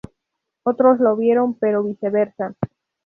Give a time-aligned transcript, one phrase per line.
[0.63, 2.55] Otros lo vieron, pero viceversa.